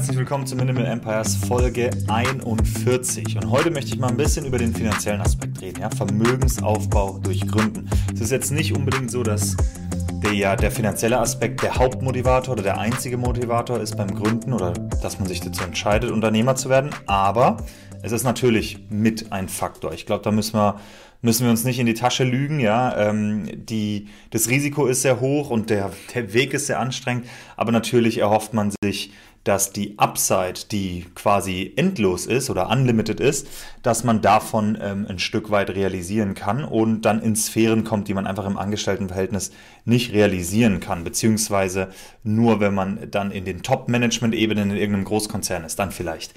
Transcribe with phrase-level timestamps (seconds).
[0.00, 3.36] Herzlich willkommen zu Minimal Empires Folge 41.
[3.36, 5.90] Und heute möchte ich mal ein bisschen über den finanziellen Aspekt reden, ja?
[5.90, 7.86] Vermögensaufbau durch Gründen.
[8.14, 9.58] Es ist jetzt nicht unbedingt so, dass
[10.24, 15.18] der, der finanzielle Aspekt der Hauptmotivator oder der einzige Motivator ist beim Gründen oder dass
[15.18, 17.58] man sich dazu entscheidet, Unternehmer zu werden, aber
[18.02, 19.92] es ist natürlich mit ein Faktor.
[19.92, 20.80] Ich glaube, da müssen wir
[21.22, 22.96] müssen wir uns nicht in die Tasche lügen, ja.
[22.96, 27.26] Ähm, die, das Risiko ist sehr hoch und der, der Weg ist sehr anstrengend,
[27.56, 29.12] aber natürlich erhofft man sich
[29.44, 33.48] dass die Upside, die quasi endlos ist oder unlimited ist,
[33.82, 38.14] dass man davon ähm, ein Stück weit realisieren kann und dann in Sphären kommt, die
[38.14, 39.52] man einfach im Angestelltenverhältnis
[39.86, 41.88] nicht realisieren kann, beziehungsweise
[42.22, 46.34] nur wenn man dann in den Top-Management-Ebenen in irgendeinem Großkonzern ist, dann vielleicht.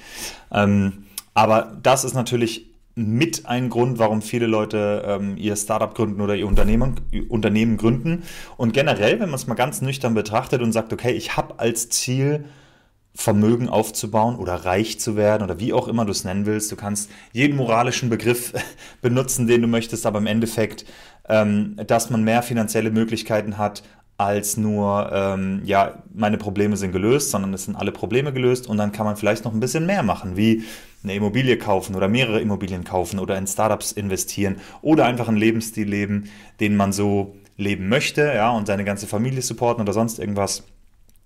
[0.50, 6.20] Ähm, aber das ist natürlich mit ein Grund, warum viele Leute ähm, ihr Startup gründen
[6.20, 6.94] oder ihr Unternehmen,
[7.28, 8.22] Unternehmen gründen.
[8.56, 11.88] Und generell, wenn man es mal ganz nüchtern betrachtet und sagt, okay, ich habe als
[11.88, 12.44] Ziel,
[13.14, 16.72] Vermögen aufzubauen oder reich zu werden oder wie auch immer du es nennen willst.
[16.72, 18.52] Du kannst jeden moralischen Begriff
[19.02, 20.84] benutzen, den du möchtest, aber im Endeffekt,
[21.28, 23.82] ähm, dass man mehr finanzielle Möglichkeiten hat
[24.16, 28.78] als nur, ähm, ja, meine Probleme sind gelöst, sondern es sind alle Probleme gelöst und
[28.78, 30.64] dann kann man vielleicht noch ein bisschen mehr machen, wie
[31.02, 35.88] eine Immobilie kaufen oder mehrere Immobilien kaufen oder in Startups investieren oder einfach einen Lebensstil
[35.88, 40.64] leben, den man so leben möchte, ja, und seine ganze Familie supporten oder sonst irgendwas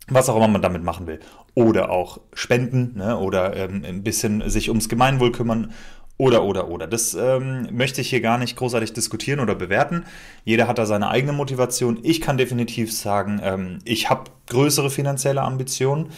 [0.09, 1.21] was auch immer man damit machen will.
[1.55, 3.19] Oder auch spenden ne?
[3.19, 5.73] oder ähm, ein bisschen sich ums Gemeinwohl kümmern.
[6.21, 6.89] Oder, oder, oder.
[6.89, 10.05] Das ähm, möchte ich hier gar nicht großartig diskutieren oder bewerten.
[10.45, 12.01] Jeder hat da seine eigene Motivation.
[12.03, 16.11] Ich kann definitiv sagen, ähm, ich habe größere finanzielle Ambitionen.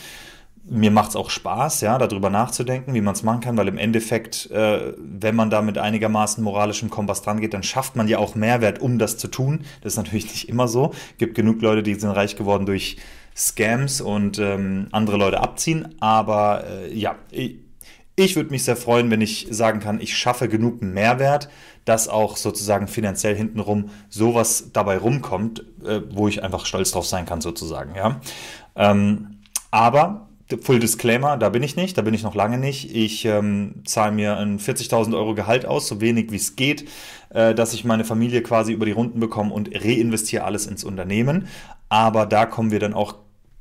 [0.65, 3.77] Mir macht es auch Spaß, ja, darüber nachzudenken, wie man es machen kann, weil im
[3.77, 8.19] Endeffekt, äh, wenn man da mit einigermaßen moralischem Kompass dran geht, dann schafft man ja
[8.19, 9.65] auch Mehrwert, um das zu tun.
[9.83, 10.95] Das ist natürlich nicht immer so.
[11.19, 12.97] Gibt genug Leute, die sind reich geworden durch
[13.41, 15.95] Scams und ähm, andere Leute abziehen.
[16.01, 17.57] Aber äh, ja, ich,
[18.15, 21.49] ich würde mich sehr freuen, wenn ich sagen kann, ich schaffe genug Mehrwert,
[21.87, 27.25] dass auch sozusagen finanziell hintenrum sowas dabei rumkommt, äh, wo ich einfach stolz drauf sein
[27.25, 27.95] kann, sozusagen.
[27.95, 28.21] Ja.
[28.77, 29.39] Ähm,
[29.71, 30.29] aber
[30.61, 32.95] Full Disclaimer, da bin ich nicht, da bin ich noch lange nicht.
[32.95, 36.89] Ich ähm, zahle mir ein 40.000 Euro Gehalt aus, so wenig wie es geht,
[37.31, 41.47] äh, dass ich meine Familie quasi über die Runden bekomme und reinvestiere alles ins Unternehmen.
[41.89, 43.15] Aber da kommen wir dann auch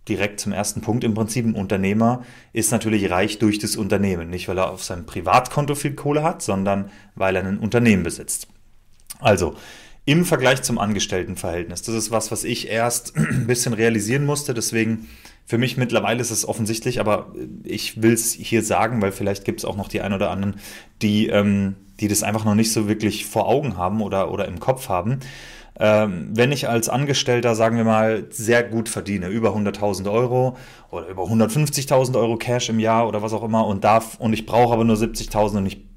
[0.10, 1.04] direkt zum ersten Punkt.
[1.04, 4.30] Im Prinzip ein Unternehmer ist natürlich reich durch das Unternehmen.
[4.30, 8.48] Nicht, weil er auf seinem Privatkonto viel Kohle hat, sondern weil er ein Unternehmen besitzt.
[9.20, 9.56] Also,
[10.06, 11.84] im Vergleich zum Angestelltenverhältnis.
[11.84, 14.54] Das ist was, was ich erst ein bisschen realisieren musste.
[14.56, 15.08] Deswegen,
[15.46, 17.32] für mich mittlerweile ist es offensichtlich, aber
[17.64, 20.56] ich will es hier sagen, weil vielleicht gibt es auch noch die ein oder anderen,
[21.04, 24.60] die, ähm, die das einfach noch nicht so wirklich vor Augen haben oder, oder im
[24.60, 25.20] Kopf haben.
[25.80, 30.58] Ähm, wenn ich als Angestellter, sagen wir mal, sehr gut verdiene, über 100.000 Euro
[30.92, 34.46] oder über 150.000 Euro Cash im Jahr oder was auch immer und darf und ich
[34.46, 35.88] brauche aber nur 70.000 und ich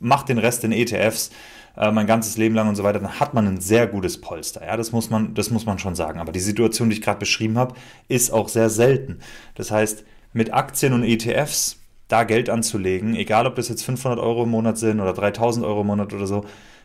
[0.00, 1.30] mache den Rest in ETFs,
[1.76, 4.66] äh, mein ganzes Leben lang und so weiter, dann hat man ein sehr gutes Polster.
[4.66, 6.18] Ja, das muss man, das muss man schon sagen.
[6.18, 7.74] Aber die Situation, die ich gerade beschrieben habe,
[8.08, 9.20] ist auch sehr selten.
[9.54, 11.78] Das heißt, mit Aktien und ETFs
[12.08, 15.80] da Geld anzulegen, egal ob das jetzt 500 Euro im Monat sind oder 3000 Euro
[15.80, 16.44] im Monat oder so,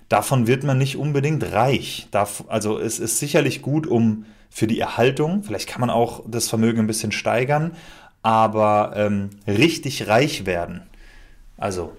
[0.10, 2.08] davon wird man nicht unbedingt reich.
[2.48, 6.80] also es ist sicherlich gut, um für die Erhaltung, vielleicht kann man auch das Vermögen
[6.80, 7.76] ein bisschen steigern,
[8.24, 10.84] aber ähm, richtig reich werden,
[11.58, 11.92] also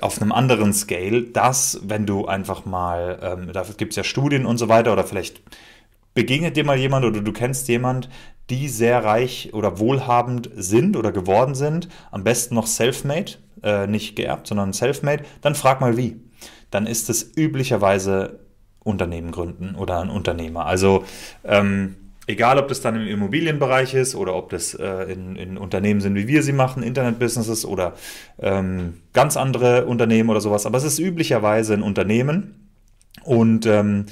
[0.00, 4.46] auf einem anderen Scale, das, wenn du einfach mal, ähm, dafür gibt es ja Studien
[4.46, 5.42] und so weiter, oder vielleicht
[6.14, 8.08] begegnet dir mal jemand oder du kennst jemand,
[8.48, 13.32] die sehr reich oder wohlhabend sind oder geworden sind, am besten noch self-made,
[13.62, 16.20] äh, nicht geerbt, sondern self-made, dann frag mal wie
[16.70, 18.40] dann ist es üblicherweise
[18.82, 20.66] Unternehmen gründen oder ein Unternehmer.
[20.66, 21.04] Also
[21.44, 21.96] ähm,
[22.26, 26.14] egal, ob das dann im Immobilienbereich ist oder ob das äh, in, in, Unternehmen sind,
[26.14, 27.94] wie wir sie machen, Internetbusinesses oder
[28.40, 30.66] ähm, ganz andere Unternehmen oder sowas.
[30.66, 32.68] Aber es ist üblicherweise ein Unternehmen
[33.24, 34.06] und ähm,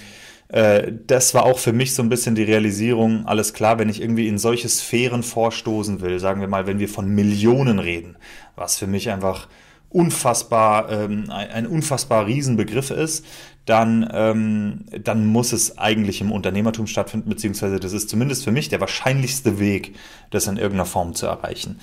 [0.48, 4.00] äh, das war auch für mich so ein bisschen die Realisierung, alles klar, wenn ich
[4.00, 8.16] irgendwie in solche Sphären vorstoßen will, sagen wir mal, wenn wir von Millionen reden,
[8.56, 9.48] was für mich einfach
[9.94, 13.24] unfassbar, ähm, ein, unfassbar Riesenbegriff ist,
[13.64, 18.68] dann, ähm, dann muss es eigentlich im Unternehmertum stattfinden, beziehungsweise das ist zumindest für mich
[18.68, 19.94] der wahrscheinlichste Weg,
[20.30, 21.78] das in irgendeiner Form zu erreichen.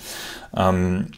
[0.54, 1.08] Ähm,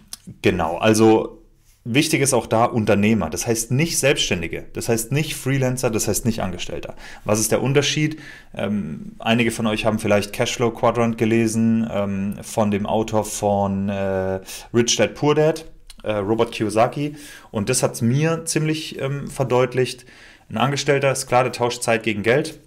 [0.40, 1.44] genau, also
[1.86, 3.28] Wichtig ist auch da Unternehmer.
[3.28, 4.64] Das heißt nicht Selbstständige.
[4.72, 5.90] Das heißt nicht Freelancer.
[5.90, 6.94] Das heißt nicht Angestellter.
[7.26, 8.18] Was ist der Unterschied?
[8.54, 14.40] Ähm, einige von euch haben vielleicht Cashflow Quadrant gelesen ähm, von dem Autor von äh,
[14.72, 15.66] Rich Dad Poor Dad,
[16.04, 17.16] äh, Robert Kiyosaki.
[17.50, 20.04] Und das hat mir ziemlich ähm, verdeutlicht.
[20.48, 22.60] Ein Angestellter ist klar, der tauscht Zeit gegen Geld.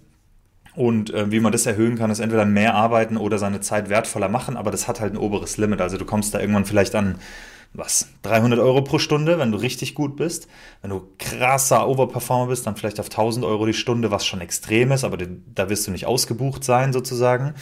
[0.74, 4.28] Und äh, wie man das erhöhen kann, ist entweder mehr arbeiten oder seine Zeit wertvoller
[4.28, 5.80] machen, aber das hat halt ein oberes Limit.
[5.80, 7.16] Also du kommst da irgendwann vielleicht an
[7.74, 10.48] was, 300 Euro pro Stunde, wenn du richtig gut bist.
[10.80, 14.90] Wenn du krasser Overperformer bist, dann vielleicht auf 1000 Euro die Stunde, was schon extrem
[14.90, 17.54] ist, aber da wirst du nicht ausgebucht sein sozusagen.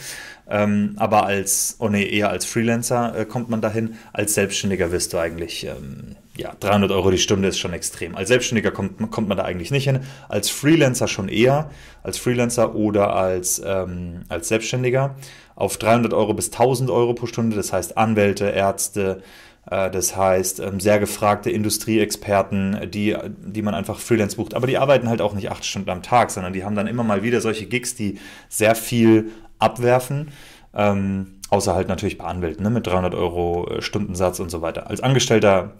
[0.49, 3.95] Ähm, aber als, oh nee, eher als Freelancer äh, kommt man dahin.
[4.13, 8.15] Als Selbstständiger wirst du eigentlich, ähm, ja, 300 Euro die Stunde ist schon extrem.
[8.15, 9.99] Als Selbstständiger kommt, kommt man da eigentlich nicht hin.
[10.29, 11.69] Als Freelancer schon eher,
[12.01, 15.15] als Freelancer oder als, ähm, als Selbstständiger.
[15.55, 19.23] Auf 300 Euro bis 1000 Euro pro Stunde, das heißt Anwälte, Ärzte,
[19.69, 23.15] das heißt, ähm, sehr gefragte Industrieexperten, die,
[23.45, 24.53] die man einfach Freelance bucht.
[24.53, 27.03] Aber die arbeiten halt auch nicht acht Stunden am Tag, sondern die haben dann immer
[27.03, 28.17] mal wieder solche Gigs, die
[28.49, 30.31] sehr viel abwerfen.
[30.73, 34.89] Ähm, außer halt natürlich bei Anwälten ne, mit 300 Euro äh, Stundensatz und so weiter.
[34.89, 35.73] Als Angestellter,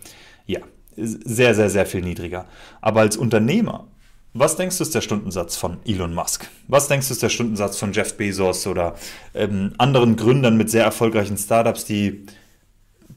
[0.45, 0.59] ja,
[0.95, 2.45] sehr, sehr, sehr viel niedriger.
[2.81, 3.87] Aber als Unternehmer,
[4.33, 6.49] was denkst du ist der Stundensatz von Elon Musk?
[6.67, 8.95] Was denkst du ist der Stundensatz von Jeff Bezos oder
[9.33, 12.25] ähm, anderen Gründern mit sehr erfolgreichen Startups, die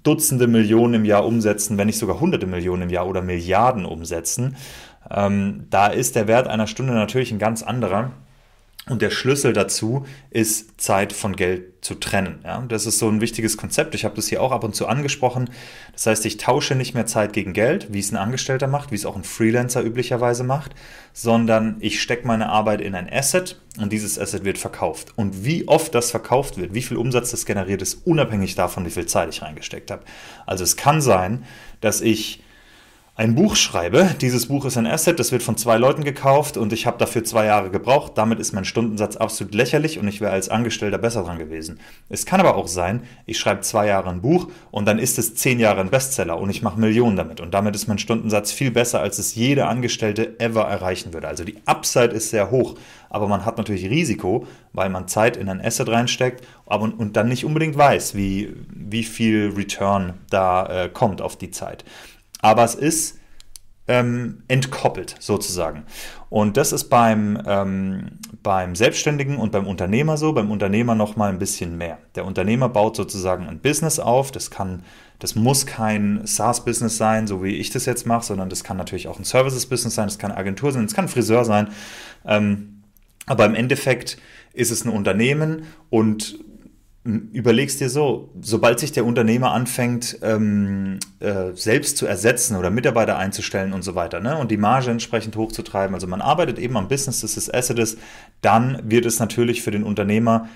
[0.02, 4.56] Dutzende Millionen im Jahr umsetzen, wenn nicht sogar Hunderte Millionen im Jahr oder Milliarden umsetzen.
[5.10, 8.12] Ähm, da ist der Wert einer Stunde natürlich ein ganz anderer.
[8.88, 12.40] Und der Schlüssel dazu ist, Zeit von Geld zu trennen.
[12.44, 13.94] Ja, das ist so ein wichtiges Konzept.
[13.94, 15.50] Ich habe das hier auch ab und zu angesprochen.
[15.92, 18.96] Das heißt, ich tausche nicht mehr Zeit gegen Geld, wie es ein Angestellter macht, wie
[18.96, 20.72] es auch ein Freelancer üblicherweise macht,
[21.12, 25.12] sondern ich stecke meine Arbeit in ein Asset und dieses Asset wird verkauft.
[25.14, 28.90] Und wie oft das verkauft wird, wie viel Umsatz das generiert, ist unabhängig davon, wie
[28.90, 30.04] viel Zeit ich reingesteckt habe.
[30.46, 31.44] Also es kann sein,
[31.80, 32.42] dass ich
[33.20, 34.14] ein Buch schreibe.
[34.22, 37.22] Dieses Buch ist ein Asset, das wird von zwei Leuten gekauft und ich habe dafür
[37.22, 38.12] zwei Jahre gebraucht.
[38.14, 41.80] Damit ist mein Stundensatz absolut lächerlich und ich wäre als Angestellter besser dran gewesen.
[42.08, 45.34] Es kann aber auch sein, ich schreibe zwei Jahre ein Buch und dann ist es
[45.34, 47.42] zehn Jahre ein Bestseller und ich mache Millionen damit.
[47.42, 51.28] Und damit ist mein Stundensatz viel besser, als es jeder Angestellte ever erreichen würde.
[51.28, 52.76] Also die Upside ist sehr hoch,
[53.10, 57.28] aber man hat natürlich Risiko, weil man Zeit in ein Asset reinsteckt aber, und dann
[57.28, 61.84] nicht unbedingt weiß, wie, wie viel Return da äh, kommt auf die Zeit
[62.42, 63.18] aber es ist
[63.88, 65.84] ähm, entkoppelt sozusagen.
[66.28, 71.28] Und das ist beim, ähm, beim Selbstständigen und beim Unternehmer so, beim Unternehmer noch mal
[71.28, 71.98] ein bisschen mehr.
[72.14, 74.84] Der Unternehmer baut sozusagen ein Business auf, das kann
[75.20, 79.06] das muss kein SaaS-Business sein, so wie ich das jetzt mache, sondern das kann natürlich
[79.06, 81.68] auch ein Services-Business sein, das kann eine Agentur sein, es kann ein Friseur sein.
[82.24, 82.82] Ähm,
[83.26, 84.16] aber im Endeffekt
[84.54, 86.38] ist es ein Unternehmen und
[87.32, 93.18] überlegst dir so, sobald sich der Unternehmer anfängt, ähm, äh, selbst zu ersetzen oder Mitarbeiter
[93.18, 96.88] einzustellen und so weiter, ne, und die Marge entsprechend hochzutreiben, also man arbeitet eben am
[96.88, 97.96] Business des Assets,
[98.40, 100.48] dann wird es natürlich für den Unternehmer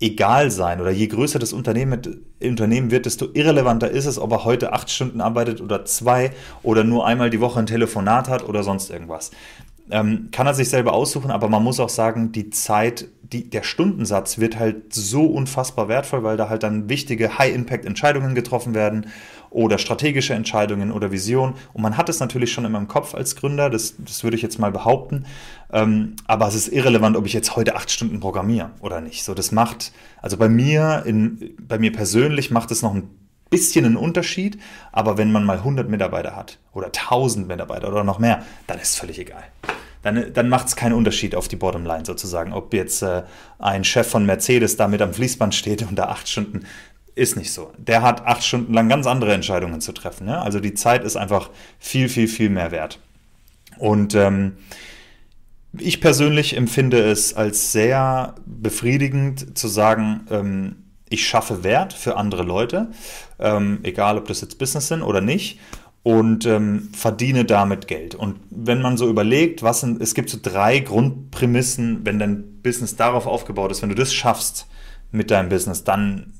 [0.00, 2.00] egal sein oder je größer das Unternehmen,
[2.42, 6.32] Unternehmen wird, desto irrelevanter ist es, ob er heute acht Stunden arbeitet oder zwei
[6.62, 9.30] oder nur einmal die Woche ein Telefonat hat oder sonst irgendwas.
[9.90, 13.62] Ähm, kann er sich selber aussuchen, aber man muss auch sagen, die Zeit, die, der
[13.62, 19.06] Stundensatz wird halt so unfassbar wertvoll, weil da halt dann wichtige High-Impact-Entscheidungen getroffen werden
[19.50, 21.54] oder strategische Entscheidungen oder Visionen.
[21.72, 24.42] Und man hat es natürlich schon immer im Kopf als Gründer, das, das würde ich
[24.42, 25.24] jetzt mal behaupten.
[25.72, 29.24] Ähm, aber es ist irrelevant, ob ich jetzt heute acht Stunden programmiere oder nicht.
[29.24, 33.08] So, das macht, also bei mir, in, bei mir persönlich macht es noch ein
[33.50, 34.58] bisschen einen Unterschied,
[34.92, 38.90] aber wenn man mal 100 Mitarbeiter hat oder 1000 Mitarbeiter oder noch mehr, dann ist
[38.90, 39.44] es völlig egal.
[40.06, 43.24] Dann, dann macht es keinen Unterschied auf die Bottomline sozusagen, ob jetzt äh,
[43.58, 46.60] ein Chef von Mercedes da mit am Fließband steht und da acht Stunden
[47.16, 47.72] ist nicht so.
[47.76, 50.28] Der hat acht Stunden lang ganz andere Entscheidungen zu treffen.
[50.28, 50.42] Ja?
[50.42, 53.00] Also die Zeit ist einfach viel, viel, viel mehr wert.
[53.78, 54.58] Und ähm,
[55.76, 60.76] ich persönlich empfinde es als sehr befriedigend zu sagen, ähm,
[61.08, 62.92] ich schaffe Wert für andere Leute,
[63.40, 65.58] ähm, egal ob das jetzt Business sind oder nicht,
[66.06, 68.14] und ähm, verdiene damit Geld.
[68.14, 72.94] Und wenn man so überlegt, was sind, es gibt so drei Grundprämissen, wenn dein Business
[72.94, 74.68] darauf aufgebaut ist, wenn du das schaffst
[75.10, 76.32] mit deinem Business, dann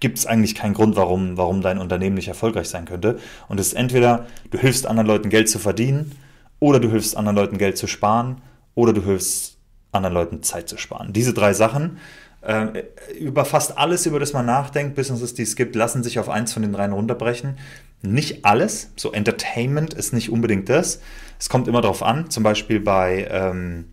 [0.00, 3.18] gibt es eigentlich keinen Grund, warum, warum dein Unternehmen nicht erfolgreich sein könnte.
[3.48, 6.12] Und es ist entweder, du hilfst anderen Leuten Geld zu verdienen,
[6.60, 8.42] oder du hilfst anderen Leuten Geld zu sparen,
[8.74, 9.56] oder du hilfst
[9.92, 11.14] anderen Leuten Zeit zu sparen.
[11.14, 11.96] Diese drei Sachen,
[12.42, 12.84] äh,
[13.18, 16.52] über fast alles, über das man nachdenkt, Businesses, die es gibt, lassen sich auf eins
[16.52, 17.56] von den dreien runterbrechen.
[18.02, 21.00] Nicht alles, so Entertainment ist nicht unbedingt das.
[21.38, 23.86] Es kommt immer darauf an, zum Beispiel bei, ähm,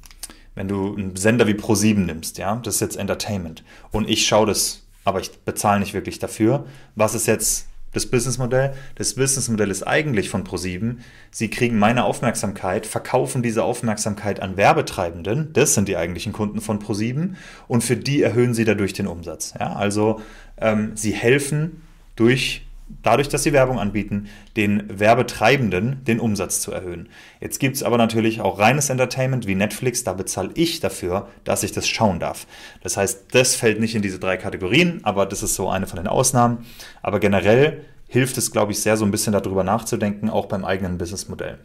[0.53, 3.63] wenn du einen Sender wie Pro7 nimmst, ja, das ist jetzt Entertainment.
[3.91, 6.65] Und ich schaue das, aber ich bezahle nicht wirklich dafür.
[6.95, 8.73] Was ist jetzt das Businessmodell.
[8.95, 10.99] Das Businessmodell ist eigentlich von ProSieben.
[11.31, 15.53] Sie kriegen meine Aufmerksamkeit, verkaufen diese Aufmerksamkeit an Werbetreibenden.
[15.53, 17.37] Das sind die eigentlichen Kunden von ProSieben.
[17.67, 19.53] Und für die erhöhen sie dadurch den Umsatz.
[19.57, 20.21] Ja, also
[20.57, 21.81] ähm, sie helfen
[22.17, 27.09] durch dadurch, dass sie Werbung anbieten, den Werbetreibenden den Umsatz zu erhöhen.
[27.39, 31.63] Jetzt gibt es aber natürlich auch reines Entertainment wie Netflix, da bezahle ich dafür, dass
[31.63, 32.47] ich das schauen darf.
[32.81, 35.97] Das heißt, das fällt nicht in diese drei Kategorien, aber das ist so eine von
[35.97, 36.65] den Ausnahmen.
[37.01, 40.97] Aber generell hilft es, glaube ich, sehr so ein bisschen darüber nachzudenken, auch beim eigenen
[40.97, 41.59] Businessmodell.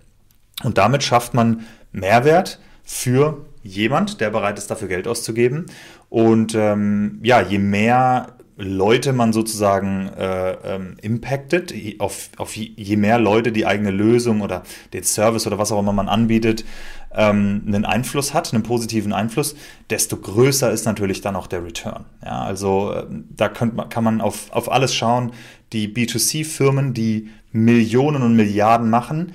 [0.63, 5.67] Und damit schafft man Mehrwert für jemand, der bereit ist, dafür Geld auszugeben.
[6.09, 13.19] Und ähm, ja, je mehr Leute man sozusagen äh, ähm, impactet, auf, auf je mehr
[13.19, 14.63] Leute die eigene Lösung oder
[14.93, 16.65] den Service oder was auch immer man anbietet,
[17.13, 19.57] ähm, einen Einfluss hat, einen positiven Einfluss,
[19.89, 22.05] desto größer ist natürlich dann auch der Return.
[22.23, 25.33] Ja, also äh, da könnt, kann man auf, auf alles schauen.
[25.73, 29.33] Die B2C-Firmen, die Millionen und Milliarden machen,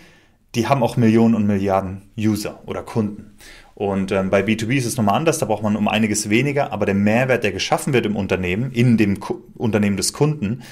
[0.53, 3.36] die haben auch Millionen und Milliarden User oder Kunden.
[3.75, 6.86] Und ähm, bei B2B ist es nochmal anders, da braucht man um einiges weniger, aber
[6.86, 10.63] der Mehrwert, der geschaffen wird im Unternehmen, in dem Ku Unternehmen des Kunden,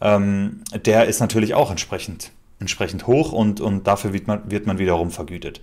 [0.00, 4.78] ähm, der ist natürlich auch entsprechend, entsprechend hoch und, und dafür wird man, wird man
[4.78, 5.60] wiederum vergütet.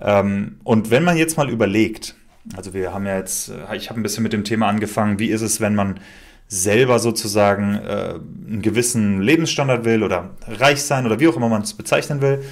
[0.00, 2.14] Ähm, und wenn man jetzt mal überlegt,
[2.56, 5.30] also wir haben ja jetzt, äh, ich habe ein bisschen mit dem Thema angefangen, wie
[5.30, 5.98] ist es, wenn man
[6.46, 8.14] selber sozusagen äh,
[8.48, 12.44] einen gewissen Lebensstandard will oder reich sein oder wie auch immer man es bezeichnen will.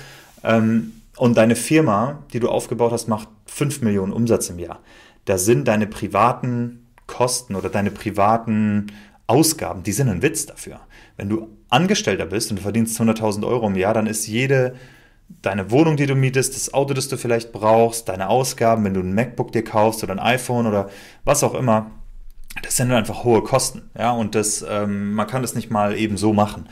[0.44, 4.80] Ähm, und deine Firma, die du aufgebaut hast, macht 5 Millionen Umsatz im Jahr.
[5.24, 8.86] Da sind deine privaten Kosten oder deine privaten
[9.26, 10.80] Ausgaben, die sind ein Witz dafür.
[11.16, 14.74] Wenn du Angestellter bist und du verdienst 100.000 Euro im Jahr, dann ist jede
[15.42, 19.00] deine Wohnung, die du mietest, das Auto, das du vielleicht brauchst, deine Ausgaben, wenn du
[19.00, 20.88] ein MacBook dir kaufst oder ein iPhone oder
[21.24, 21.90] was auch immer,
[22.62, 23.90] das sind einfach hohe Kosten.
[23.98, 26.68] Ja, und das, ähm, man kann das nicht mal eben so machen.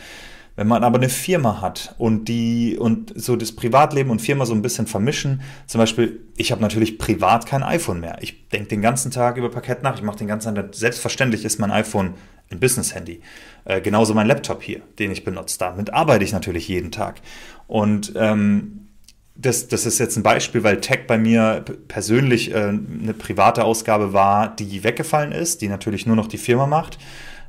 [0.56, 4.54] Wenn man aber eine Firma hat und die und so das Privatleben und Firma so
[4.54, 8.18] ein bisschen vermischen, zum Beispiel, ich habe natürlich privat kein iPhone mehr.
[8.20, 11.58] Ich denke den ganzen Tag über Parkett nach, ich mache den ganzen Tag, selbstverständlich ist
[11.58, 12.14] mein iPhone
[12.50, 13.20] ein Business-Handy.
[13.64, 15.58] Äh, genauso mein Laptop hier, den ich benutze.
[15.58, 17.20] Damit arbeite ich natürlich jeden Tag.
[17.66, 18.88] Und ähm,
[19.36, 24.12] das, das ist jetzt ein Beispiel, weil Tech bei mir persönlich äh, eine private Ausgabe
[24.12, 26.98] war, die weggefallen ist, die natürlich nur noch die Firma macht.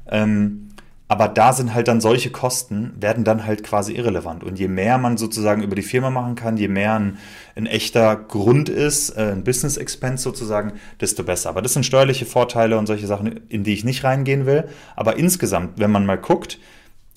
[0.10, 0.70] Ähm,
[1.08, 4.44] aber da sind halt dann solche Kosten, werden dann halt quasi irrelevant.
[4.44, 7.18] Und je mehr man sozusagen über die Firma machen kann, je mehr ein,
[7.56, 11.50] ein echter Grund ist, äh, ein Business Expense sozusagen, desto besser.
[11.50, 14.68] Aber das sind steuerliche Vorteile und solche Sachen, in die ich nicht reingehen will.
[14.96, 16.60] Aber insgesamt, wenn man mal guckt,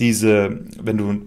[0.00, 1.22] diese, wenn du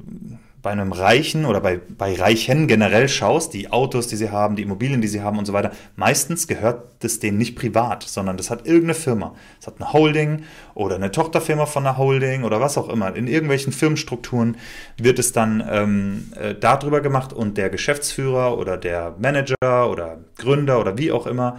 [0.61, 4.61] bei einem Reichen oder bei, bei Reichen generell schaust, die Autos, die sie haben, die
[4.61, 8.49] Immobilien, die sie haben und so weiter, meistens gehört das denen nicht privat, sondern das
[8.49, 9.35] hat irgendeine Firma.
[9.59, 10.43] Es hat eine Holding
[10.75, 13.15] oder eine Tochterfirma von einer Holding oder was auch immer.
[13.15, 14.57] In irgendwelchen Firmenstrukturen
[14.97, 20.79] wird es dann ähm, äh, darüber gemacht und der Geschäftsführer oder der Manager oder Gründer
[20.79, 21.57] oder wie auch immer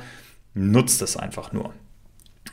[0.54, 1.72] nutzt es einfach nur.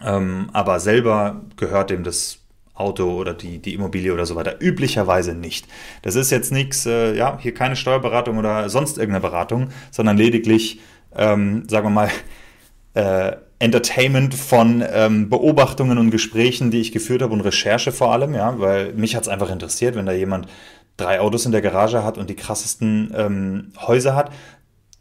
[0.03, 2.38] Ähm, aber selber gehört dem das
[2.79, 4.55] Auto oder die, die Immobilie oder so weiter.
[4.59, 5.67] Üblicherweise nicht.
[6.01, 10.79] Das ist jetzt nichts, äh, ja, hier keine Steuerberatung oder sonst irgendeine Beratung, sondern lediglich,
[11.15, 12.09] ähm, sagen wir mal,
[12.93, 18.33] äh, Entertainment von ähm, Beobachtungen und Gesprächen, die ich geführt habe und Recherche vor allem,
[18.33, 20.47] ja, weil mich hat es einfach interessiert, wenn da jemand
[20.95, 24.31] drei Autos in der Garage hat und die krassesten ähm, Häuser hat,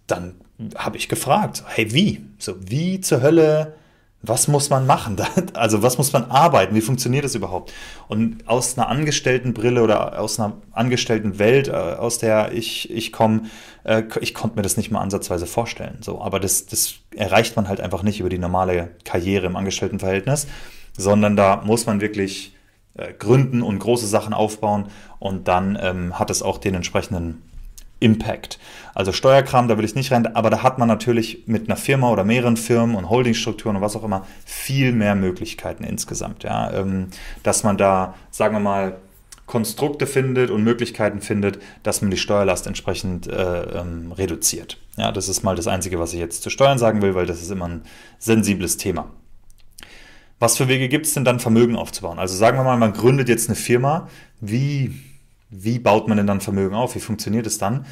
[0.08, 0.34] dann
[0.76, 2.24] habe ich gefragt, hey, wie?
[2.38, 3.74] So, wie zur Hölle
[4.22, 5.16] was muss man machen?
[5.54, 6.74] Also was muss man arbeiten?
[6.74, 7.72] Wie funktioniert das überhaupt?
[8.08, 13.42] Und aus einer Angestelltenbrille oder aus einer angestellten Welt, äh, aus der ich, ich komme,
[13.84, 15.98] äh, ich konnte mir das nicht mal ansatzweise vorstellen.
[16.00, 20.46] So, aber das, das erreicht man halt einfach nicht über die normale Karriere im Angestelltenverhältnis,
[20.96, 22.54] sondern da muss man wirklich
[22.94, 24.86] äh, gründen und große Sachen aufbauen
[25.18, 27.42] und dann ähm, hat es auch den entsprechenden
[28.00, 28.58] Impact.
[28.94, 32.10] Also Steuerkram, da will ich nicht rein, aber da hat man natürlich mit einer Firma
[32.10, 36.44] oder mehreren Firmen und Holdingstrukturen und was auch immer viel mehr Möglichkeiten insgesamt.
[36.44, 37.08] Ja, ähm,
[37.42, 38.98] dass man da, sagen wir mal,
[39.46, 44.78] Konstrukte findet und Möglichkeiten findet, dass man die Steuerlast entsprechend äh, ähm, reduziert.
[44.96, 47.40] Ja, das ist mal das Einzige, was ich jetzt zu Steuern sagen will, weil das
[47.40, 47.82] ist immer ein
[48.18, 49.10] sensibles Thema.
[50.38, 52.18] Was für Wege gibt es denn dann, Vermögen aufzubauen?
[52.18, 54.08] Also sagen wir mal, man gründet jetzt eine Firma.
[54.40, 54.94] Wie
[55.50, 56.94] wie baut man denn dann Vermögen auf?
[56.94, 57.86] Wie funktioniert es dann?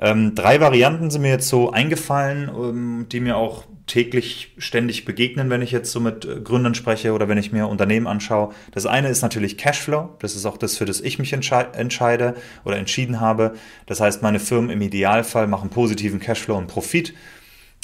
[0.00, 5.50] Ähm, drei Varianten sind mir jetzt so eingefallen, ähm, die mir auch täglich ständig begegnen,
[5.50, 8.54] wenn ich jetzt so mit äh, Gründern spreche oder wenn ich mir Unternehmen anschaue.
[8.70, 10.16] Das eine ist natürlich Cashflow.
[10.20, 13.54] Das ist auch das, für das ich mich entscheide oder entschieden habe.
[13.86, 17.12] Das heißt, meine Firmen im Idealfall machen positiven Cashflow und Profit.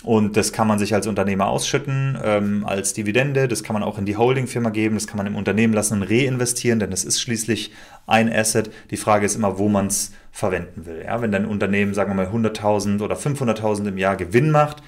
[0.07, 3.49] Und das kann man sich als Unternehmer ausschütten, ähm, als Dividende.
[3.49, 4.95] Das kann man auch in die Holdingfirma geben.
[4.95, 7.73] Das kann man im Unternehmen lassen und reinvestieren, denn es ist schließlich
[8.07, 8.71] ein Asset.
[8.93, 11.03] Die Frage ist immer, wo man es verwenden will.
[11.05, 14.81] Ja, wenn dein Unternehmen, sagen wir mal, 100.000 oder 500.000 im Jahr Gewinn macht,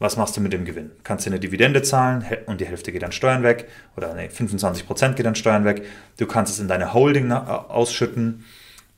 [0.00, 0.90] was machst du mit dem Gewinn?
[1.04, 5.12] Kannst du eine Dividende zahlen und die Hälfte geht dann Steuern weg oder nee, 25%
[5.12, 5.84] geht dann Steuern weg.
[6.18, 8.42] Du kannst es in deine Holding ausschütten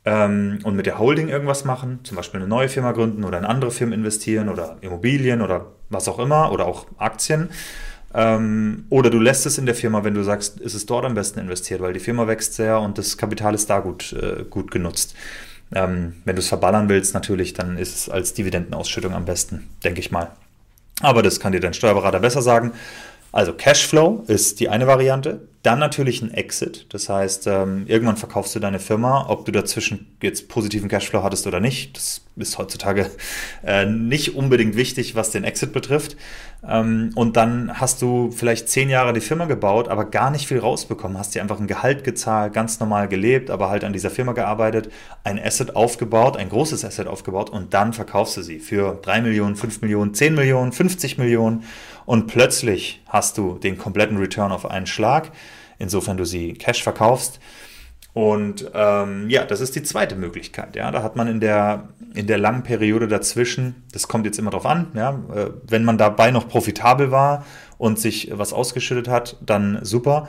[0.09, 3.45] ähm, und mit der Holding irgendwas machen, zum Beispiel eine neue Firma gründen oder in
[3.45, 7.50] andere Firmen investieren oder Immobilien oder was auch immer oder auch Aktien.
[8.15, 11.12] Ähm, oder du lässt es in der Firma, wenn du sagst, ist es dort am
[11.12, 14.71] besten investiert, weil die Firma wächst sehr und das Kapital ist da gut, äh, gut
[14.71, 15.15] genutzt.
[15.75, 20.00] Ähm, wenn du es verballern willst, natürlich, dann ist es als Dividendenausschüttung am besten, denke
[20.00, 20.31] ich mal.
[21.03, 22.73] Aber das kann dir dein Steuerberater besser sagen.
[23.33, 25.49] Also Cashflow ist die eine Variante.
[25.63, 26.87] Dann natürlich ein Exit.
[26.91, 31.47] Das heißt, ähm, irgendwann verkaufst du deine Firma, ob du dazwischen jetzt positiven Cashflow hattest
[31.47, 31.97] oder nicht.
[31.97, 33.11] Das ist heutzutage
[33.67, 36.17] äh, nicht unbedingt wichtig, was den Exit betrifft.
[36.67, 40.59] Ähm, und dann hast du vielleicht zehn Jahre die Firma gebaut, aber gar nicht viel
[40.59, 41.19] rausbekommen.
[41.19, 44.91] Hast dir einfach ein Gehalt gezahlt, ganz normal gelebt, aber halt an dieser Firma gearbeitet,
[45.25, 49.57] ein Asset aufgebaut, ein großes Asset aufgebaut und dann verkaufst du sie für drei Millionen,
[49.57, 51.65] fünf Millionen, zehn Millionen, 50 Millionen
[52.09, 55.31] und plötzlich hast du den kompletten Return auf einen Schlag,
[55.79, 57.38] insofern du sie Cash verkaufst.
[58.15, 60.75] Und ähm, ja, das ist die zweite Möglichkeit.
[60.75, 64.50] Ja, da hat man in der, in der langen Periode dazwischen, das kommt jetzt immer
[64.50, 67.45] drauf an, ja, äh, wenn man dabei noch profitabel war
[67.77, 70.29] und sich was ausgeschüttet hat, dann super.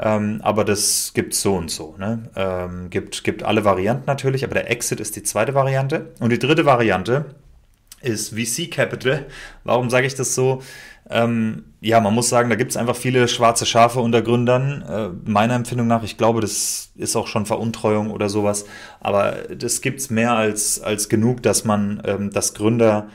[0.00, 1.94] Ähm, aber das gibt so und so.
[1.98, 2.30] Ne?
[2.36, 6.14] Ähm, gibt, gibt alle Varianten natürlich, aber der Exit ist die zweite Variante.
[6.20, 7.34] Und die dritte Variante
[8.00, 9.26] ist VC Capital.
[9.64, 10.62] Warum sage ich das so?
[11.10, 14.82] Ähm, ja, man muss sagen, da gibt es einfach viele schwarze Schafe unter Gründern.
[14.82, 18.66] Äh, meiner Empfindung nach, ich glaube, das ist auch schon Veruntreuung oder sowas.
[19.00, 23.08] Aber das gibt es mehr als, als genug, dass man, ähm, dass Gründer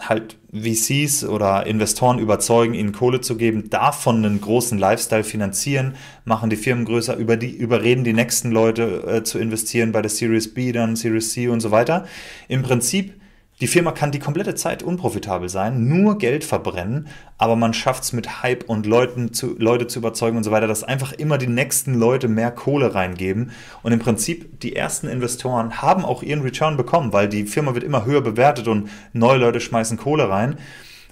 [0.00, 6.50] halt VCs oder Investoren überzeugen, ihnen Kohle zu geben, davon einen großen Lifestyle finanzieren, machen
[6.50, 10.52] die Firmen größer, über die, überreden die nächsten Leute äh, zu investieren bei der Series
[10.52, 12.06] B, dann Series C und so weiter.
[12.48, 13.14] Im Prinzip
[13.62, 17.06] die Firma kann die komplette Zeit unprofitabel sein, nur Geld verbrennen,
[17.38, 20.66] aber man schafft es mit Hype und Leuten zu, Leute zu überzeugen und so weiter,
[20.66, 23.52] dass einfach immer die nächsten Leute mehr Kohle reingeben.
[23.84, 27.84] Und im Prinzip, die ersten Investoren haben auch ihren Return bekommen, weil die Firma wird
[27.84, 30.58] immer höher bewertet und neue Leute schmeißen Kohle rein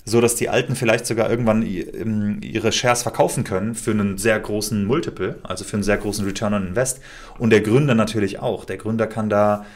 [0.07, 4.85] so dass die Alten vielleicht sogar irgendwann ihre Shares verkaufen können für einen sehr großen
[4.85, 7.01] Multiple, also für einen sehr großen Return on Invest.
[7.39, 8.65] Und der Gründer natürlich auch.
[8.65, 9.67] Der Gründer kann da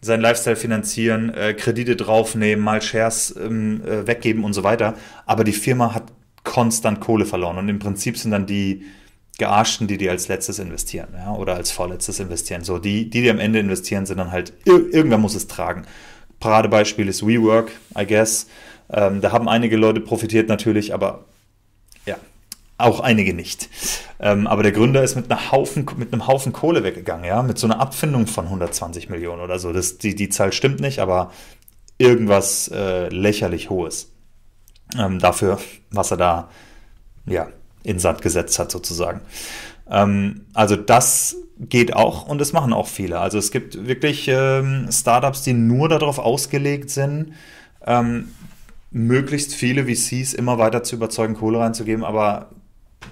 [0.00, 4.94] seinen Lifestyle finanzieren, äh, Kredite draufnehmen, mal Shares ähm, äh, weggeben und so weiter.
[5.26, 6.04] Aber die Firma hat
[6.44, 8.84] konstant Kohle verloren und im Prinzip sind dann die
[9.38, 12.64] Gearschten, die die als letztes investieren ja, oder als vorletztes investieren.
[12.64, 15.82] So, die, die, die am Ende investieren, sind dann halt, ir irgendwer muss es tragen.
[16.40, 18.48] Paradebeispiel ist WeWork, I guess.
[18.90, 21.24] Ähm, da haben einige Leute profitiert natürlich, aber
[22.78, 23.68] auch einige nicht.
[24.20, 27.58] Ähm, aber der Gründer ist mit, einer Haufen, mit einem Haufen Kohle weggegangen, ja, mit
[27.58, 29.72] so einer Abfindung von 120 Millionen oder so.
[29.72, 31.32] Das, die, die Zahl stimmt nicht, aber
[31.98, 34.12] irgendwas äh, lächerlich Hohes
[34.96, 35.58] ähm, dafür,
[35.90, 36.48] was er da
[37.26, 37.48] ja,
[37.82, 39.20] in Sand gesetzt hat, sozusagen.
[39.90, 43.18] Ähm, also das geht auch und das machen auch viele.
[43.18, 47.32] Also es gibt wirklich ähm, Startups, die nur darauf ausgelegt sind,
[47.84, 48.28] ähm,
[48.90, 52.50] möglichst viele VCs immer weiter zu überzeugen, Kohle reinzugeben, aber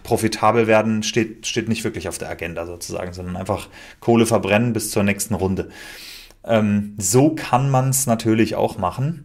[0.03, 3.69] profitabel werden steht, steht nicht wirklich auf der Agenda sozusagen, sondern einfach
[4.01, 5.69] Kohle verbrennen bis zur nächsten Runde.
[6.45, 9.25] Ähm, so kann man es natürlich auch machen.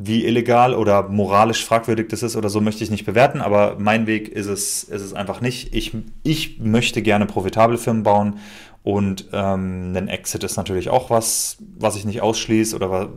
[0.00, 4.06] Wie illegal oder moralisch fragwürdig das ist oder so, möchte ich nicht bewerten, aber mein
[4.06, 5.74] Weg ist es, ist es einfach nicht.
[5.74, 8.38] Ich, ich möchte gerne profitable Firmen bauen
[8.84, 13.08] und ähm, ein Exit ist natürlich auch was, was ich nicht ausschließe oder was,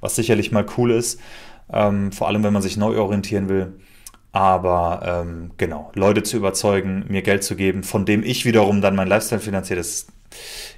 [0.00, 1.20] was sicherlich mal cool ist,
[1.72, 3.80] ähm, vor allem wenn man sich neu orientieren will.
[4.32, 8.94] Aber ähm, genau, Leute zu überzeugen, mir Geld zu geben, von dem ich wiederum dann
[8.94, 10.06] mein Lifestyle finanziere, das,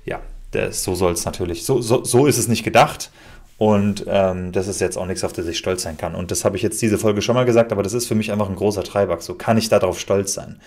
[0.05, 0.21] ja,
[0.53, 3.11] das, so soll es natürlich, so, so, so ist es nicht gedacht.
[3.59, 6.15] Und ähm, das ist jetzt auch nichts, auf das ich stolz sein kann.
[6.15, 8.33] Und das habe ich jetzt diese Folge schon mal gesagt, aber das ist für mich
[8.33, 9.21] einfach ein großer Treiber.
[9.21, 10.61] So kann ich darauf stolz sein.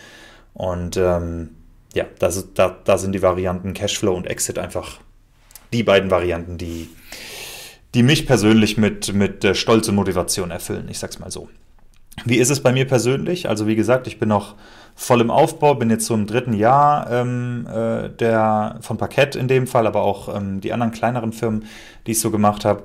[0.54, 1.50] Und ähm,
[1.96, 5.00] ja, das, da, da sind die Varianten Cashflow und Exit einfach
[5.74, 6.88] die beiden Varianten, die,
[7.96, 10.88] die mich persönlich mit, mit äh, Stolz und Motivation erfüllen.
[10.88, 11.50] Ich sag's mal so.
[12.26, 13.50] Wie ist es bei mir persönlich?
[13.50, 14.56] Also wie gesagt, ich bin noch
[14.96, 19.48] voll im Aufbau, bin jetzt so im dritten Jahr ähm, äh, der, von Parkett in
[19.48, 21.66] dem Fall, aber auch ähm, die anderen kleineren Firmen,
[22.06, 22.84] die ich so gemacht habe.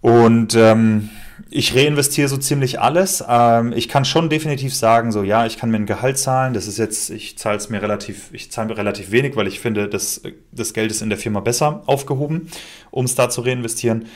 [0.00, 1.10] Und ähm,
[1.50, 3.24] ich reinvestiere so ziemlich alles.
[3.28, 6.54] Ähm, ich kann schon definitiv sagen, so ja, ich kann mir ein Gehalt zahlen.
[6.54, 9.60] Das ist jetzt, ich zahle es mir relativ, ich zahle mir relativ wenig, weil ich
[9.60, 10.22] finde, dass
[10.52, 12.48] das Geld ist in der Firma besser aufgehoben,
[12.90, 14.06] um es da zu reinvestieren.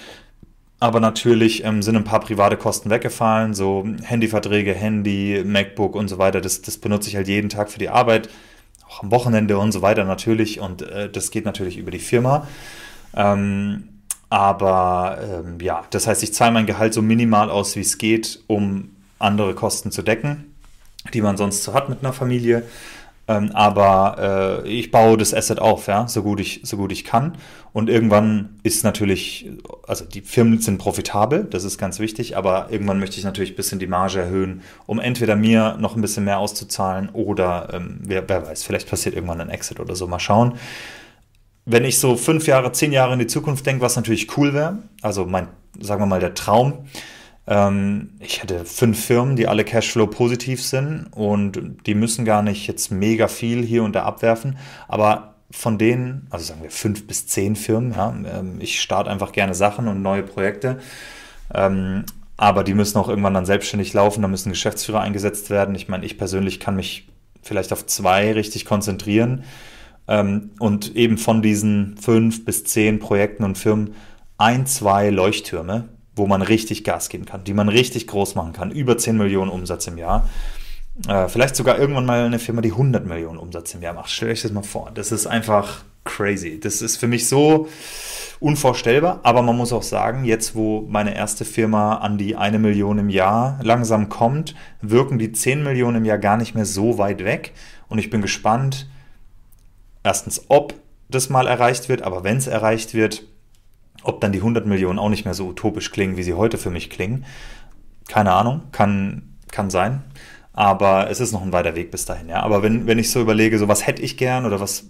[0.81, 6.19] Aber natürlich ähm, sind ein paar private Kosten weggefallen, so Handyverträge, Handy, MacBook und so
[6.19, 6.41] weiter.
[6.41, 8.29] Das, das benutze ich halt jeden Tag für die Arbeit,
[8.89, 10.61] auch am Wochenende und so weiter natürlich.
[10.61, 12.47] Und äh, das geht natürlich über die Firma.
[13.15, 13.89] Ähm,
[14.31, 18.41] aber ähm, ja, das heißt, ich zahle mein Gehalt so minimal aus, wie es geht,
[18.47, 20.55] um andere Kosten zu decken,
[21.13, 22.63] die man sonst so hat mit einer Familie.
[23.29, 27.05] Ähm, aber äh, ich baue das Asset auf, ja, so gut ich, so gut ich
[27.05, 27.37] kann.
[27.75, 29.51] Und irgendwann ist natürlich,
[29.87, 33.57] also die Firmen sind profitabel, das ist ganz wichtig, aber irgendwann möchte ich natürlich ein
[33.57, 38.27] bisschen die Marge erhöhen, um entweder mir noch ein bisschen mehr auszuzahlen oder ähm, wer,
[38.29, 40.07] wer weiß, vielleicht passiert irgendwann ein Exit oder so.
[40.07, 40.55] Mal schauen.
[41.67, 44.79] Wenn ich so fünf Jahre, zehn Jahre in die Zukunft denke, was natürlich cool wäre,
[45.03, 46.87] also mein, sagen wir mal, der Traum,
[47.49, 52.67] ähm, ich hätte fünf Firmen, die alle Cashflow positiv sind und die müssen gar nicht
[52.67, 57.27] jetzt mega viel hier und da abwerfen, aber von denen, also sagen wir fünf bis
[57.27, 60.79] zehn Firmen, ja, ähm, ich starte einfach gerne Sachen und neue Projekte,
[61.55, 62.05] ähm,
[62.37, 65.75] aber die müssen auch irgendwann dann selbstständig laufen, da müssen Geschäftsführer eingesetzt werden.
[65.75, 67.09] Ich meine, ich persönlich kann mich
[67.43, 69.43] vielleicht auf zwei richtig konzentrieren.
[70.07, 73.95] Und eben von diesen fünf bis zehn Projekten und Firmen
[74.39, 78.71] ein, zwei Leuchttürme wo man richtig Gas geben kann, die man richtig groß machen kann.
[78.71, 80.29] Über 10 Millionen Umsatz im Jahr.
[81.07, 84.11] Äh, vielleicht sogar irgendwann mal eine Firma, die 100 Millionen Umsatz im Jahr macht.
[84.11, 84.91] Stellt euch das mal vor.
[84.95, 86.59] Das ist einfach crazy.
[86.59, 87.69] Das ist für mich so
[88.41, 89.21] unvorstellbar.
[89.23, 93.11] Aber man muss auch sagen, jetzt wo meine erste Firma an die eine Million im
[93.11, 97.53] Jahr langsam kommt, wirken die 10 Millionen im Jahr gar nicht mehr so weit weg.
[97.89, 98.89] Und ich bin gespannt,
[100.03, 100.75] erstens, ob
[101.09, 103.25] das mal erreicht wird, aber wenn es erreicht wird,
[104.03, 106.71] ob dann die 100 Millionen auch nicht mehr so utopisch klingen, wie sie heute für
[106.71, 107.25] mich klingen,
[108.09, 110.03] keine Ahnung, kann, kann sein.
[110.53, 112.29] Aber es ist noch ein weiter Weg bis dahin.
[112.29, 112.43] Ja.
[112.43, 114.87] Aber wenn, wenn ich so überlege, so was hätte ich gern oder was,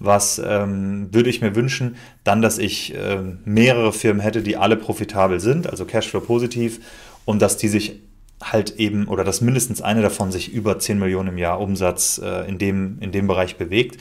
[0.00, 4.76] was ähm, würde ich mir wünschen, dann, dass ich äh, mehrere Firmen hätte, die alle
[4.76, 6.80] profitabel sind, also Cashflow positiv,
[7.24, 8.00] und dass die sich
[8.42, 12.48] halt eben, oder dass mindestens eine davon sich über 10 Millionen im Jahr Umsatz äh,
[12.48, 14.00] in, dem, in dem Bereich bewegt.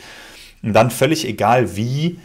[0.63, 2.19] Und dann völlig egal, wie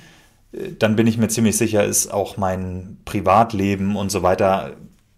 [0.53, 4.77] dann bin ich mir ziemlich sicher, ist auch mein Privatleben und so weiter,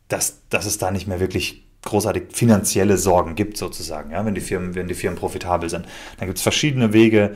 [0.09, 4.41] dass, dass es da nicht mehr wirklich großartig finanzielle Sorgen gibt, sozusagen, ja, wenn die
[4.41, 5.87] Firmen, wenn die Firmen profitabel sind.
[6.19, 7.33] Dann gibt es verschiedene Wege,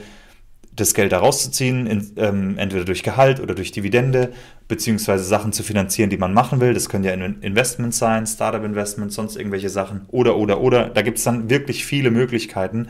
[0.77, 4.33] das Geld da rauszuziehen, in, ähm, entweder durch Gehalt oder durch Dividende,
[4.69, 6.75] beziehungsweise Sachen zu finanzieren, die man machen will.
[6.75, 10.03] Das können ja Investments sein, Startup-Investments, sonst irgendwelche Sachen.
[10.09, 10.91] Oder, oder, oder.
[10.91, 12.89] Da gibt es dann wirklich viele Möglichkeiten.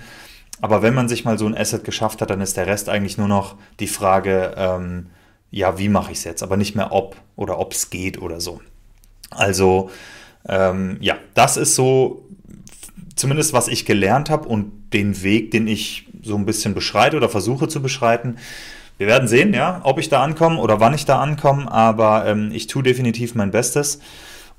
[0.60, 3.18] Aber wenn man sich mal so ein Asset geschafft hat, dann ist der Rest eigentlich
[3.18, 5.06] nur noch die Frage, ähm,
[5.50, 6.42] ja, wie mache ich es jetzt?
[6.42, 8.60] Aber nicht mehr ob oder ob es geht oder so.
[9.30, 9.90] Also,
[10.48, 12.24] ähm, ja, das ist so
[13.16, 17.28] zumindest, was ich gelernt habe und den Weg, den ich so ein bisschen beschreite oder
[17.28, 18.36] versuche zu beschreiten.
[18.98, 22.50] Wir werden sehen, ja, ob ich da ankomme oder wann ich da ankomme, aber ähm,
[22.52, 24.00] ich tue definitiv mein Bestes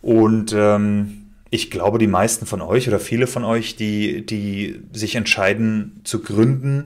[0.02, 5.16] und ähm, ich glaube, die meisten von euch oder viele von euch, die, die sich
[5.16, 6.86] entscheiden zu gründen,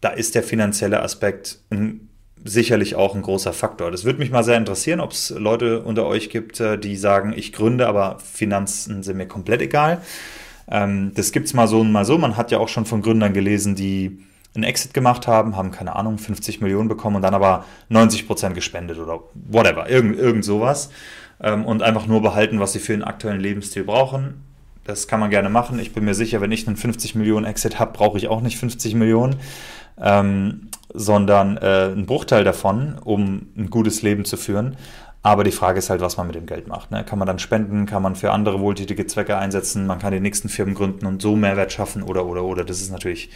[0.00, 2.08] da ist der finanzielle Aspekt ein,
[2.44, 3.90] sicherlich auch ein großer Faktor.
[3.90, 7.34] Das würde mich mal sehr interessieren, ob es Leute unter euch gibt, äh, die sagen,
[7.36, 10.00] ich gründe, aber Finanzen sind mir komplett egal.
[10.68, 12.16] Ähm, das gibt es mal so und mal so.
[12.16, 15.94] Man hat ja auch schon von Gründern gelesen, die einen Exit gemacht haben, haben keine
[15.94, 20.90] Ahnung, 50 Millionen bekommen und dann aber 90 Prozent gespendet oder whatever, irgend, irgend sowas
[21.42, 24.42] ähm, und einfach nur behalten, was sie für den aktuellen Lebensstil brauchen.
[24.84, 25.78] Das kann man gerne machen.
[25.78, 28.58] Ich bin mir sicher, wenn ich einen 50 Millionen Exit habe, brauche ich auch nicht
[28.58, 29.36] 50 Millionen,
[30.00, 34.76] ähm, sondern äh, einen Bruchteil davon, um ein gutes Leben zu führen.
[35.22, 36.90] Aber die Frage ist halt, was man mit dem Geld macht.
[36.90, 37.04] Ne?
[37.04, 40.48] Kann man dann spenden, kann man für andere wohltätige Zwecke einsetzen, man kann die nächsten
[40.48, 42.64] Firmen gründen und so Mehrwert schaffen oder, oder, oder.
[42.64, 43.28] Das ist natürlich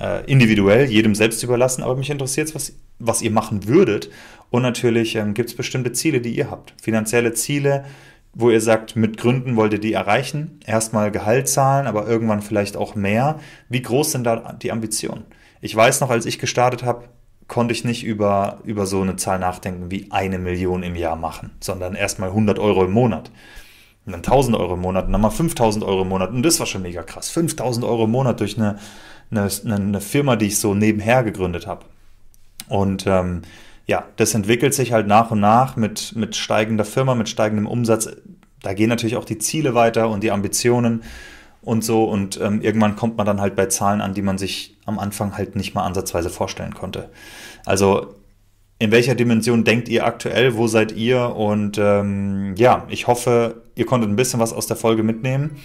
[0.00, 1.82] äh, individuell, jedem selbst überlassen.
[1.82, 4.10] Aber mich interessiert was, was ihr machen würdet
[4.50, 6.74] und natürlich ähm, gibt es bestimmte Ziele, die ihr habt.
[6.80, 7.84] Finanzielle Ziele,
[8.32, 10.60] wo ihr sagt, mit Gründen wollt ihr die erreichen.
[10.64, 13.40] Erstmal Gehalt zahlen, aber irgendwann vielleicht auch mehr.
[13.68, 15.24] Wie groß sind da die Ambitionen?
[15.60, 17.08] Ich weiß noch, als ich gestartet habe,
[17.48, 21.52] konnte ich nicht über, über so eine Zahl nachdenken wie eine Million im Jahr machen,
[21.60, 23.30] sondern erstmal 100 Euro im Monat.
[24.04, 26.30] Und dann 1000 Euro im Monat und dann mal 5000 Euro im Monat.
[26.30, 27.28] Und das war schon mega krass.
[27.30, 28.78] 5000 Euro im Monat durch eine,
[29.30, 31.84] eine, eine Firma, die ich so nebenher gegründet habe.
[32.68, 33.42] Und ähm,
[33.86, 38.08] ja, das entwickelt sich halt nach und nach mit, mit steigender Firma, mit steigendem Umsatz.
[38.62, 41.02] Da gehen natürlich auch die Ziele weiter und die Ambitionen.
[41.66, 42.04] und so.
[42.04, 45.36] Und ähm, irgendwann kommt man dann halt bei Zahlen an, die man sich am Anfang
[45.36, 47.10] halt nicht mal ansatzweise vorstellen konnte.
[47.66, 48.14] Also
[48.78, 50.56] in welcher Dimension denkt ihr aktuell?
[50.56, 51.34] Wo seid ihr?
[51.34, 55.56] Und ähm, ja, ich hoffe, ihr konntet ein bisschen was aus der Folge mitnehmen.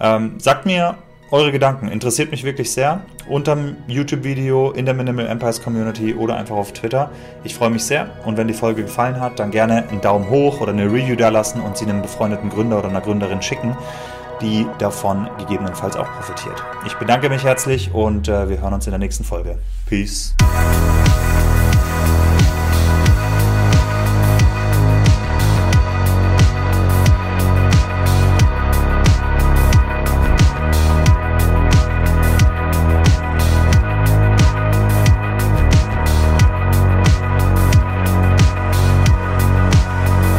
[0.00, 0.96] Ähm, sagt mir
[1.34, 1.88] eure Gedanken.
[1.88, 3.00] Interessiert mich wirklich sehr.
[3.28, 7.10] Unterm YouTube-Video in der Minimal Empires Community oder einfach auf Twitter.
[7.42, 8.08] Ich freue mich sehr.
[8.24, 11.30] Und wenn die Folge gefallen hat, dann gerne einen Daumen hoch oder eine Review da
[11.30, 13.76] lassen und sie einem befreundeten Gründer oder einer Gründerin schicken,
[14.40, 16.62] die davon gegebenenfalls auch profitiert.
[16.86, 19.58] Ich bedanke mich herzlich und äh, wir hören uns in der nächsten Folge.
[19.86, 20.36] Peace.